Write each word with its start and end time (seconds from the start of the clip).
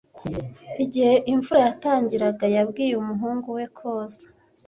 Igihe 0.83 1.13
imvura 1.33 1.59
yatangiraga, 1.67 2.45
yabwiye 2.55 2.93
umuhungu 2.97 3.47
we 3.57 3.65
koza. 3.77 4.23